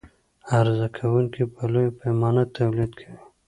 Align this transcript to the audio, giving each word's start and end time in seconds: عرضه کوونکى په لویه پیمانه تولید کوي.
عرضه 0.57 0.87
کوونکى 0.97 1.43
په 1.53 1.61
لویه 1.73 1.91
پیمانه 1.99 2.43
تولید 2.57 2.91
کوي. 2.99 3.19